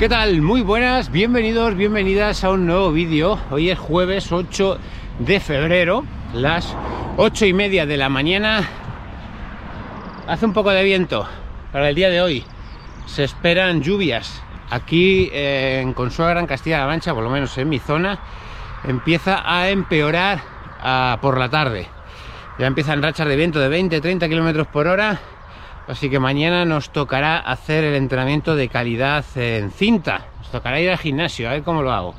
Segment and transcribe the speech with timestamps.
[0.00, 0.40] ¿Qué tal?
[0.40, 3.38] Muy buenas, bienvenidos, bienvenidas a un nuevo vídeo.
[3.50, 4.78] Hoy es jueves 8
[5.18, 6.74] de febrero, las
[7.18, 8.66] 8 y media de la mañana.
[10.26, 11.28] Hace un poco de viento
[11.70, 12.42] para el día de hoy.
[13.04, 14.42] Se esperan lluvias.
[14.70, 18.18] Aquí eh, en Consuegra, en Castilla-La Mancha, por lo menos en mi zona,
[18.84, 20.40] empieza a empeorar
[20.80, 21.88] a, por la tarde.
[22.58, 25.20] Ya empiezan rachas de viento de 20-30 kilómetros por hora
[25.88, 30.26] Así que mañana nos tocará hacer el entrenamiento de calidad en cinta.
[30.38, 32.14] Nos tocará ir al gimnasio, a ver cómo lo hago.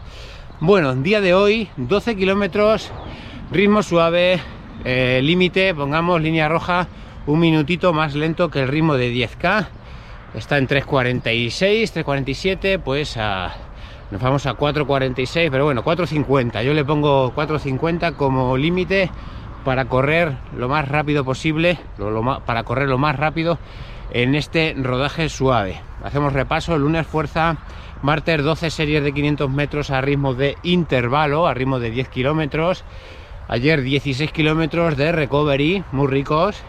[0.60, 2.92] Bueno, día de hoy, 12 kilómetros,
[3.52, 4.40] ritmo suave,
[4.84, 6.88] eh, límite, pongamos línea roja,
[7.26, 9.68] un minutito más lento que el ritmo de 10K.
[10.34, 13.54] Está en 3.46, 3.47, pues a,
[14.12, 16.64] nos vamos a 4.46, pero bueno, 4.50.
[16.64, 19.10] Yo le pongo 4.50 como límite
[19.64, 21.78] para correr lo más rápido posible,
[22.46, 23.60] para correr lo más rápido
[24.12, 25.82] en este rodaje suave.
[26.04, 27.58] Hacemos repaso, lunes fuerza,
[28.02, 32.84] martes 12 series de 500 metros a ritmo de intervalo, a ritmo de 10 kilómetros.
[33.48, 36.62] Ayer 16 kilómetros de recovery, muy ricos,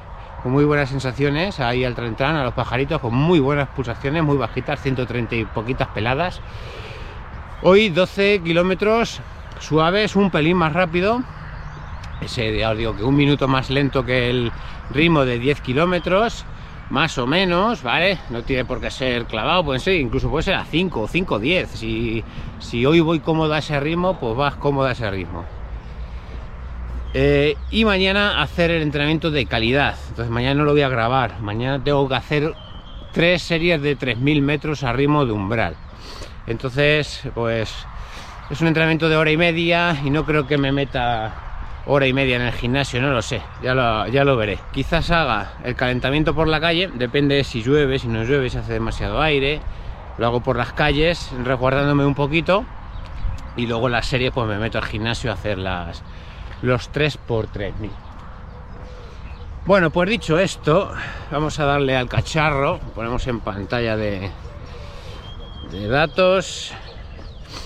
[0.42, 1.60] con muy buenas sensaciones.
[1.60, 5.88] Ahí al Trentran, a los pajaritos, con muy buenas pulsaciones, muy bajitas, 130 y poquitas
[5.88, 6.40] peladas.
[7.62, 9.20] Hoy 12 kilómetros
[9.60, 11.22] suaves, un pelín más rápido,
[12.24, 14.52] ese ya os digo que un minuto más lento que el
[14.90, 16.44] ritmo de 10 kilómetros
[16.90, 18.18] más o menos, ¿vale?
[18.28, 21.38] No tiene por qué ser clavado, puede ser, incluso puede ser a 5 o 5
[21.38, 21.70] 10.
[21.70, 22.22] Si,
[22.58, 25.44] si hoy voy cómodo a ese ritmo, pues vas cómodo a ese ritmo.
[27.14, 29.96] Eh, y mañana hacer el entrenamiento de calidad.
[30.10, 31.40] Entonces mañana no lo voy a grabar.
[31.40, 32.54] Mañana tengo que hacer
[33.12, 35.76] tres series de 3.000 metros a ritmo de umbral.
[36.46, 37.72] Entonces, pues
[38.50, 41.41] es un entrenamiento de hora y media y no creo que me meta
[41.86, 44.58] hora y media en el gimnasio, no lo sé, ya lo, ya lo veré.
[44.72, 48.74] Quizás haga el calentamiento por la calle, depende si llueve, si no llueve, si hace
[48.74, 49.60] demasiado aire.
[50.18, 52.64] Lo hago por las calles, resguardándome un poquito.
[53.56, 56.02] Y luego la serie pues me meto al gimnasio a hacer las,
[56.62, 57.90] los 3 por 3000
[59.66, 60.90] Bueno, pues dicho esto,
[61.30, 62.78] vamos a darle al cacharro.
[62.94, 64.30] Ponemos en pantalla de,
[65.70, 66.72] de datos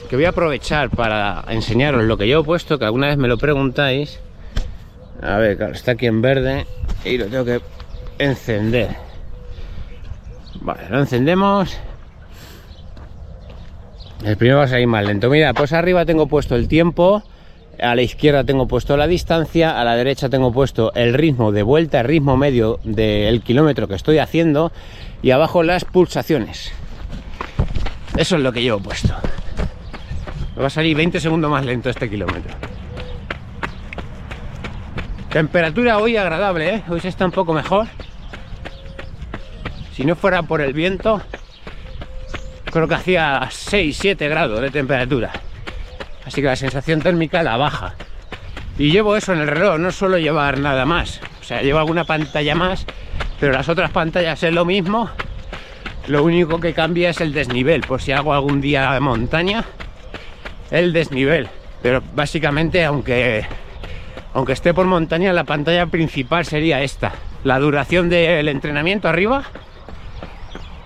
[0.07, 3.29] que voy a aprovechar para enseñaros lo que yo he puesto, que alguna vez me
[3.29, 4.21] lo preguntáis.
[5.23, 6.67] A ver, claro, está aquí en verde
[7.05, 7.61] y lo tengo que
[8.19, 8.97] encender.
[10.61, 11.77] Vale, lo encendemos.
[14.25, 15.29] El primero va a salir más lento.
[15.31, 17.23] Mira, pues arriba tengo puesto el tiempo,
[17.81, 21.63] a la izquierda tengo puesto la distancia, a la derecha tengo puesto el ritmo de
[21.63, 24.73] vuelta, el ritmo medio del kilómetro que estoy haciendo
[25.23, 26.73] y abajo las pulsaciones.
[28.17, 29.15] Eso es lo que he puesto.
[30.59, 32.55] Va a salir 20 segundos más lento este kilómetro.
[35.31, 36.83] Temperatura hoy agradable, ¿eh?
[36.89, 37.87] Hoy se está un poco mejor.
[39.93, 41.21] Si no fuera por el viento,
[42.65, 45.31] creo que hacía 6-7 grados de temperatura.
[46.25, 47.95] Así que la sensación térmica la baja.
[48.79, 51.21] Y llevo eso en el reloj, no suelo llevar nada más.
[51.41, 52.87] O sea, llevo alguna pantalla más,
[53.39, 55.11] pero las otras pantallas es lo mismo.
[56.07, 59.65] Lo único que cambia es el desnivel, por si hago algún día montaña
[60.71, 61.49] el desnivel.
[61.83, 63.47] Pero básicamente, aunque,
[64.35, 67.13] aunque esté por montaña, la pantalla principal sería esta.
[67.45, 69.45] La duración del entrenamiento arriba,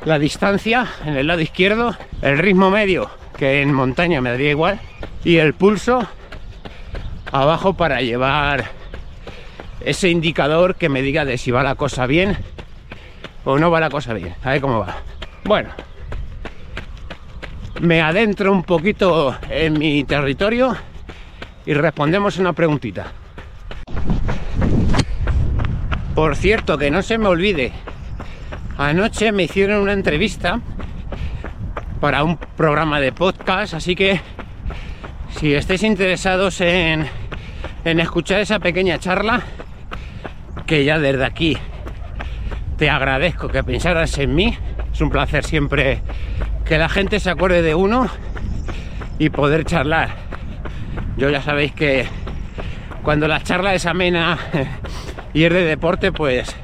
[0.04, 4.80] la distancia en el lado izquierdo, el ritmo medio, que en montaña me daría igual,
[5.24, 6.06] y el pulso
[7.32, 8.70] abajo para llevar
[9.84, 12.36] ese indicador que me diga de si va la cosa bien
[13.44, 14.34] o no va la cosa bien.
[14.42, 14.97] A ver cómo va.
[15.44, 15.70] Bueno,
[17.80, 20.76] me adentro un poquito en mi territorio
[21.64, 23.06] y respondemos una preguntita.
[26.14, 27.72] Por cierto, que no se me olvide,
[28.76, 30.60] anoche me hicieron una entrevista
[32.00, 34.20] para un programa de podcast, así que
[35.38, 37.06] si estáis interesados en,
[37.84, 39.42] en escuchar esa pequeña charla,
[40.66, 41.56] que ya desde aquí
[42.76, 44.56] te agradezco que pensaras en mí,
[44.92, 46.03] es un placer siempre
[46.71, 48.07] que la gente se acuerde de uno
[49.19, 50.11] y poder charlar.
[51.17, 52.07] Yo ya sabéis que
[53.03, 54.39] cuando la charla es amena
[55.34, 56.55] y es de deporte, pues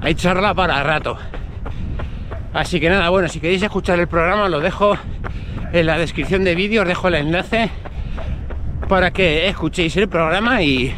[0.00, 1.18] hay charla para rato.
[2.54, 4.96] Así que nada, bueno, si queréis escuchar el programa, lo dejo
[5.74, 7.68] en la descripción de vídeo, os dejo el enlace
[8.88, 10.90] para que escuchéis el programa y,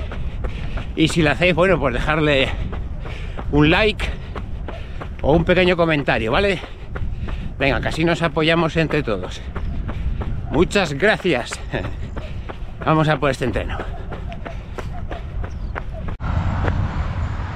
[0.95, 2.49] y si lo hacéis, bueno, pues dejarle
[3.51, 4.05] un like
[5.21, 6.78] o un pequeño comentario, ¿vale?
[7.59, 9.41] Venga, casi nos apoyamos entre todos.
[10.51, 11.59] Muchas gracias.
[12.85, 13.77] Vamos a por este entreno.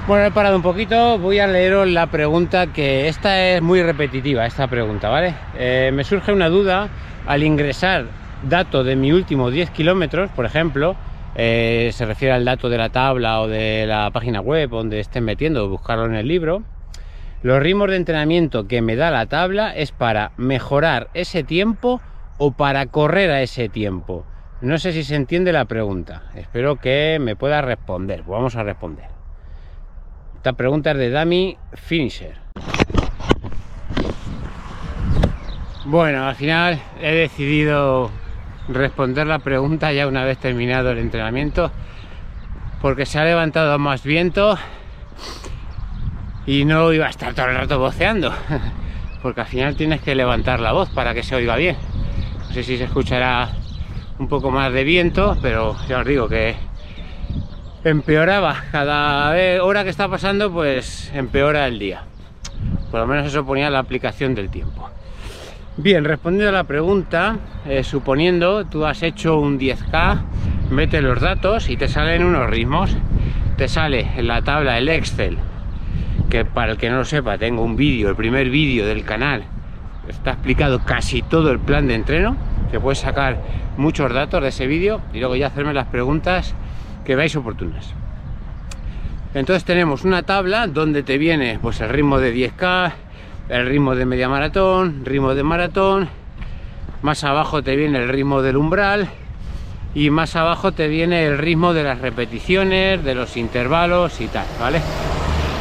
[0.05, 4.45] Bueno, he parado un poquito, voy a leeros la pregunta que esta es muy repetitiva,
[4.45, 5.33] esta pregunta, ¿vale?
[5.57, 6.89] Eh, me surge una duda
[7.25, 8.07] al ingresar
[8.43, 10.97] datos de mi último 10 kilómetros, por ejemplo,
[11.35, 15.23] eh, se refiere al dato de la tabla o de la página web donde estén
[15.23, 16.63] metiendo, buscarlo en el libro.
[17.43, 21.99] Los ritmos de entrenamiento que me da la tabla es para mejorar ese tiempo
[22.37, 24.25] o para correr a ese tiempo.
[24.61, 26.23] No sé si se entiende la pregunta.
[26.35, 28.23] Espero que me pueda responder.
[28.25, 29.07] Vamos a responder.
[30.37, 32.37] Esta pregunta es de Dami Finisher.
[35.83, 38.09] Bueno, al final he decidido
[38.69, 41.73] responder la pregunta ya una vez terminado el entrenamiento
[42.81, 44.57] porque se ha levantado más viento
[46.45, 48.33] y no iba a estar todo el rato voceando
[49.21, 51.77] porque al final tienes que levantar la voz para que se oiga bien
[52.47, 53.49] no sé si se escuchará
[54.19, 56.55] un poco más de viento pero ya os digo que
[57.83, 58.63] empeoraba.
[58.71, 62.03] Cada hora que está pasando, pues empeora el día.
[62.91, 64.89] Por lo menos eso ponía la aplicación del tiempo.
[65.75, 67.37] Bien, respondiendo a la pregunta,
[67.67, 70.21] eh, suponiendo tú has hecho un 10K,
[70.69, 72.95] mete los datos y te salen unos ritmos.
[73.57, 75.37] Te sale en la tabla el Excel,
[76.33, 79.43] que para el que no lo sepa, tengo un vídeo, el primer vídeo del canal.
[80.07, 82.35] Está explicado casi todo el plan de entreno,
[82.71, 83.37] que puedes sacar
[83.77, 86.55] muchos datos de ese vídeo y luego ya hacerme las preguntas
[87.05, 87.93] que veáis oportunas.
[89.35, 92.93] Entonces tenemos una tabla donde te viene pues el ritmo de 10K,
[93.49, 96.09] el ritmo de media maratón, ritmo de maratón,
[97.03, 99.07] más abajo te viene el ritmo del umbral
[99.93, 104.47] y más abajo te viene el ritmo de las repeticiones, de los intervalos y tal,
[104.59, 104.81] ¿vale?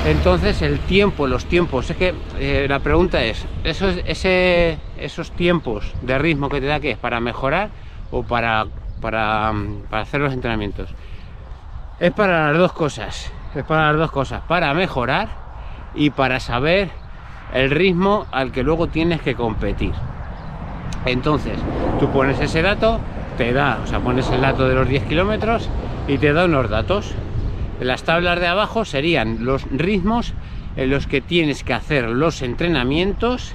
[0.05, 6.19] Entonces el tiempo, los tiempos, es que eh, la pregunta es, ¿esos, ¿esos tiempos de
[6.19, 7.71] ritmo que te da que es para mejorar
[8.11, 8.67] o para,
[9.01, 9.53] para,
[9.89, 10.95] para hacer los entrenamientos?
[12.03, 15.29] es para las dos cosas es para las dos cosas para mejorar
[15.95, 16.91] y para saber
[17.55, 19.93] el ritmo al que luego tienes que competir.
[21.05, 21.59] Entonces
[22.01, 22.99] tú pones ese dato
[23.39, 25.69] te da o sea pones el dato de los 10 kilómetros
[26.09, 27.15] y te da unos datos
[27.85, 30.35] las tablas de abajo serían los ritmos
[30.77, 33.55] en los que tienes que hacer los entrenamientos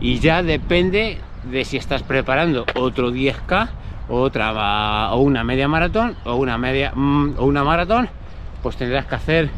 [0.00, 3.68] y ya depende de si estás preparando otro 10k
[4.08, 8.08] otra o una media maratón o una media mm, o una maratón
[8.62, 9.50] pues tendrás que hacer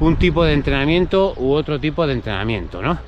[0.00, 2.98] un tipo de entrenamiento u otro tipo de entrenamiento no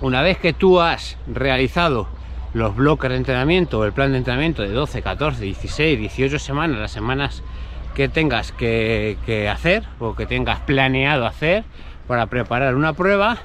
[0.00, 2.08] una vez que tú has realizado
[2.54, 6.78] los bloques de entrenamiento o el plan de entrenamiento de 12 14 16 18 semanas
[6.78, 7.42] las semanas
[7.94, 11.64] que tengas que, hacer o que tengas planeado hacer
[12.06, 13.38] para preparar una prueba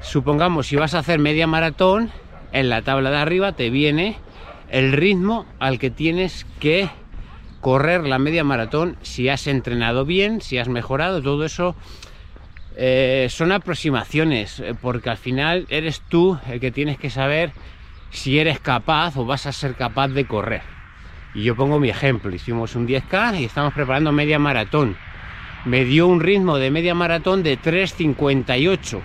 [0.00, 2.10] supongamos si vas a hacer media maratón
[2.52, 4.16] en la tabla de arriba te viene
[4.70, 6.88] el ritmo al que tienes que
[7.60, 11.76] correr la media maratón, si has entrenado bien, si has mejorado, todo eso
[12.76, 17.52] eh, son aproximaciones, eh, porque al final eres tú el que tienes que saber
[18.10, 20.79] si eres capaz o vas a ser capaz de correr.
[21.34, 24.96] Y yo pongo mi ejemplo, hicimos un 10K y estamos preparando media maratón.
[25.64, 29.00] Me dio un ritmo de media maratón de 3.58.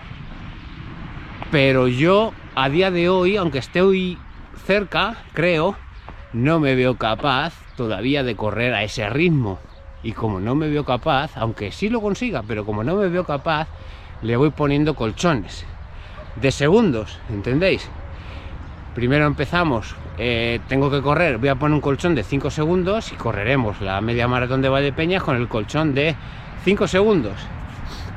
[1.51, 4.18] Pero yo a día de hoy, aunque esté hoy
[4.66, 5.75] cerca, creo,
[6.33, 9.60] no me veo capaz todavía de correr a ese ritmo.
[10.01, 13.24] Y como no me veo capaz, aunque sí lo consiga, pero como no me veo
[13.24, 13.68] capaz,
[14.22, 15.66] le voy poniendo colchones
[16.36, 17.89] de segundos, ¿entendéis?
[18.94, 23.15] Primero empezamos, eh, tengo que correr, voy a poner un colchón de 5 segundos y
[23.15, 26.15] correremos la media maratón de Valdepeñas con el colchón de
[26.63, 27.34] 5 segundos.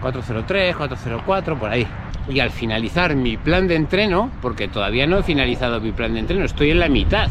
[0.01, 1.87] 403, 404, por ahí
[2.29, 6.21] y al finalizar mi plan de entreno, porque todavía no he finalizado mi plan de
[6.21, 7.29] entreno, estoy en la mitad.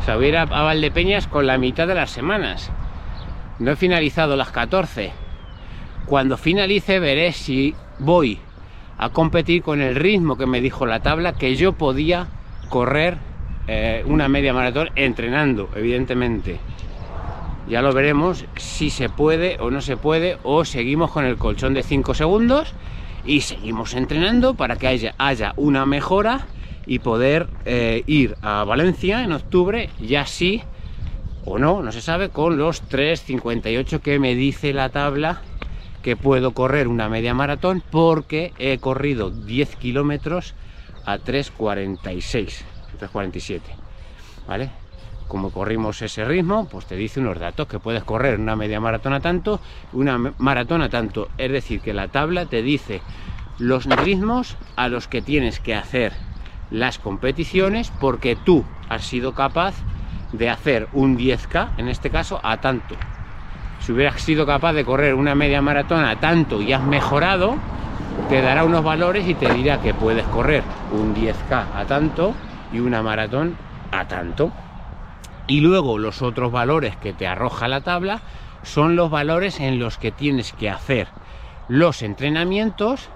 [0.00, 2.70] O sea, voy a ir a Valdepeñas con la mitad de las semanas.
[3.58, 5.12] No he finalizado las 14.
[6.06, 8.38] Cuando finalice veré si voy
[8.96, 12.28] a competir con el ritmo que me dijo la tabla que yo podía
[12.68, 13.18] correr
[13.68, 16.58] eh, una media maratón entrenando, evidentemente.
[17.68, 21.74] Ya lo veremos si se puede o no se puede o seguimos con el colchón
[21.74, 22.72] de 5 segundos
[23.26, 26.46] y seguimos entrenando para que haya, una mejora
[26.86, 30.62] y poder eh, ir a Valencia en octubre ya sí
[31.44, 35.42] o no, no se sabe, con los 3.58 que me dice la tabla
[36.02, 40.54] que puedo correr una media maratón porque he corrido 10 kilómetros
[41.04, 42.62] a 3.46,
[42.98, 43.60] 3.47,
[44.46, 44.70] ¿vale?
[45.28, 49.12] Como corrimos ese ritmo, pues te dice unos datos que puedes correr una media maratón
[49.12, 49.60] a tanto,
[49.92, 51.28] una maratón a tanto.
[51.36, 53.02] Es decir, que la tabla te dice
[53.58, 56.12] los ritmos a los que tienes que hacer
[56.70, 59.74] las competiciones porque tú has sido capaz
[60.32, 62.96] de hacer un 10K, en este caso, a tanto.
[63.78, 67.56] si hubieras sido capaz de correr una media maratona tanto y has mejorado,
[68.28, 72.34] te dará unos valores y te dirá que puedes correr un 10K a tanto
[72.72, 73.56] y una maratón
[73.92, 74.52] a tanto.
[75.46, 78.20] Y luego los otros valores que te arroja la tabla
[78.62, 81.08] son los valores en los que tienes que hacer
[81.68, 83.08] los entrenamientos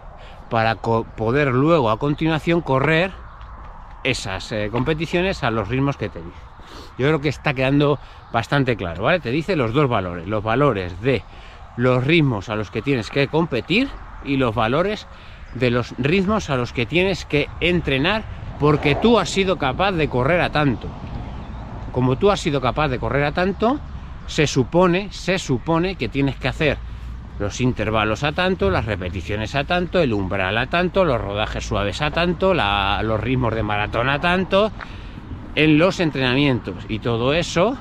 [0.48, 3.12] para poder luego a continuación correr
[4.04, 6.38] esas eh, competiciones a los ritmos que te dice.
[6.98, 7.98] Yo creo que está quedando
[8.32, 9.20] bastante claro, ¿vale?
[9.20, 11.22] Te dice los dos valores, los valores de
[11.76, 13.90] los ritmos a los que tienes que competir
[14.24, 15.06] y los valores
[15.54, 18.24] de los ritmos a los que tienes que entrenar
[18.62, 20.86] porque tú has sido capaz de correr a tanto.
[21.90, 23.80] Como tú has sido capaz de correr a tanto,
[24.28, 26.78] se supone, se supone que tienes que hacer
[27.40, 32.00] los intervalos a tanto, las repeticiones a tanto, el umbral a tanto, los rodajes suaves
[32.02, 34.70] a tanto, los ritmos de maratón a tanto,
[35.56, 36.84] en los entrenamientos.
[36.88, 37.76] Y todo eso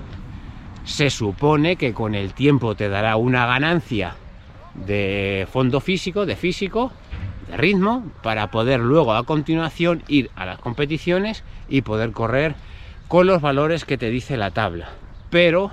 [0.83, 4.15] se supone que con el tiempo te dará una ganancia
[4.73, 6.91] de fondo físico, de físico,
[7.57, 12.55] ritmo, para poder luego a continuación ir a las competiciones y poder correr
[13.07, 14.89] con los valores que te dice la tabla.
[15.29, 15.71] Pero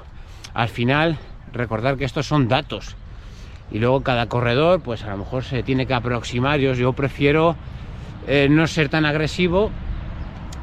[0.55, 1.19] al final
[1.53, 2.97] recordar que estos son datos.
[3.71, 6.59] Y luego cada corredor pues a lo mejor se tiene que aproximar.
[6.59, 7.57] Yo, yo prefiero
[8.27, 9.71] eh, no ser tan agresivo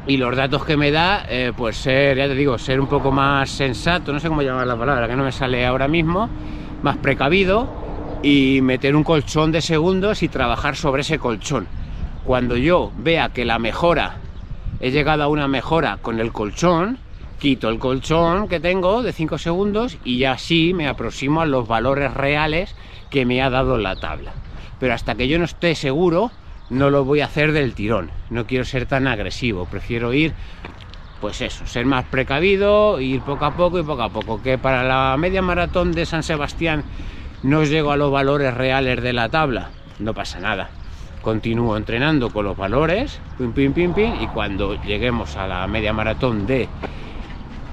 [0.08, 3.12] y los datos que me da eh, pues ser ya te digo ser un poco
[3.12, 4.12] más sensato.
[4.12, 6.30] No sé cómo llamar la palabra que no me sale ahora mismo.
[6.82, 7.85] Más precavido
[8.26, 11.68] y meter un colchón de segundos y trabajar sobre ese colchón
[12.24, 14.18] cuando yo vea que la mejora
[14.80, 16.98] he llegado a una mejora con el colchón
[17.40, 22.16] quito el colchón que tengo de 5 segundos y así me aproximo a los valores
[22.16, 22.76] reales
[23.12, 24.34] que me ha dado la tabla.
[24.80, 26.32] Pero hasta que yo no esté seguro,
[26.72, 28.10] no lo voy a hacer del tirón.
[28.32, 30.34] No quiero ser tan agresivo, prefiero ir,
[31.22, 34.42] pues eso, ser más precavido, ir poco a poco y poco a poco.
[34.42, 36.84] Que para la media maratón de San Sebastián
[37.44, 40.70] no llego a los valores reales de la tabla, no pasa nada.
[41.22, 45.92] Continúo entrenando con los valores, pim, pim, pim, pim, y cuando lleguemos a la media
[45.92, 46.68] maratón de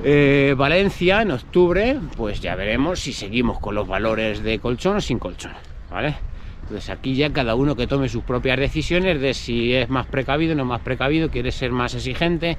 [0.05, 5.01] eh, Valencia en octubre, pues ya veremos si seguimos con los valores de colchón o
[5.01, 5.53] sin colchón,
[5.91, 6.17] ¿vale?
[6.63, 10.55] Entonces aquí ya cada uno que tome sus propias decisiones de si es más precavido
[10.55, 12.57] o no más precavido, quiere ser más exigente.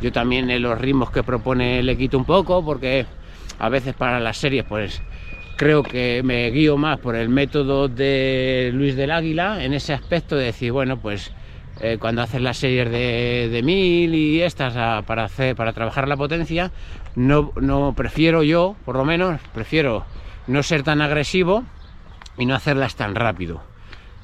[0.00, 3.06] Yo también en los ritmos que propone le quito un poco porque
[3.58, 5.02] a veces para las series pues
[5.60, 10.34] creo que me guío más por el método de Luis del Águila en ese aspecto
[10.34, 11.32] de decir, bueno, pues
[11.82, 16.72] eh, cuando haces las series de, mil y estas para, hacer, para trabajar la potencia,
[17.14, 20.06] no, no prefiero yo, por lo menos, prefiero
[20.46, 21.62] no ser tan agresivo
[22.38, 23.60] y no hacerlas tan rápido.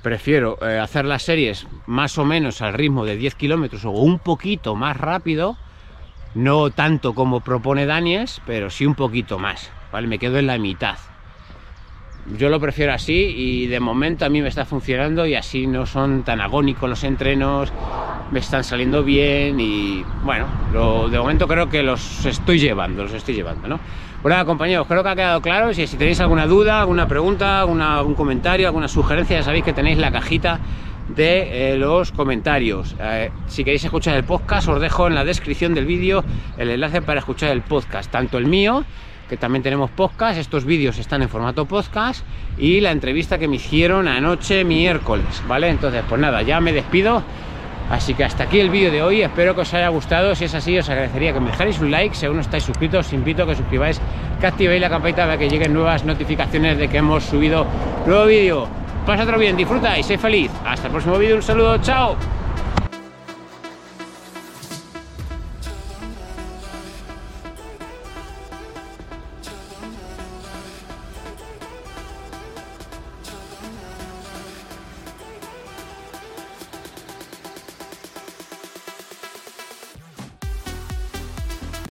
[0.02, 4.20] Prefiero eh, hacer las series más o menos al ritmo de 10 kilómetros o un
[4.20, 5.58] poquito más rápido,
[6.34, 10.06] no tanto como propone Daniels, pero sí un poquito más, ¿vale?
[10.06, 10.96] Me quedo en la mitad
[12.36, 15.86] yo lo prefiero así y de momento a mí me está funcionando y así no
[15.86, 17.72] son tan agónicos los entrenos,
[18.30, 20.46] me están saliendo bien y bueno,
[21.10, 23.80] de momento creo que los estoy llevando, los estoy llevando, ¿no?
[24.22, 25.72] Bueno, compañeros, creo que ha quedado claro.
[25.72, 29.98] Si, si tenéis alguna duda, alguna pregunta, algún comentario, alguna sugerencia, ya sabéis que tenéis
[29.98, 30.58] la cajita
[31.08, 32.96] de eh, los comentarios.
[32.98, 36.24] Eh, si queréis escuchar el podcast, os dejo en la descripción del vídeo
[36.58, 38.84] el enlace para escuchar el podcast, tanto el mío
[39.28, 42.24] que también tenemos podcast, estos vídeos están en formato podcast
[42.58, 45.68] y la entrevista que me hicieron anoche miércoles, ¿vale?
[45.68, 47.22] Entonces, pues nada, ya me despido.
[47.90, 50.54] Así que hasta aquí el vídeo de hoy, espero que os haya gustado, si es
[50.54, 53.44] así os agradecería que me dejáis un like, si aún no estáis suscritos os invito
[53.44, 54.00] a que suscribáis,
[54.40, 57.64] que activéis la campanita para que lleguen nuevas notificaciones de que hemos subido
[58.04, 58.68] nuevo vídeo.
[59.06, 60.50] Pasatelo bien, disfruta y sé feliz.
[60.64, 62.16] Hasta el próximo vídeo, un saludo, chao.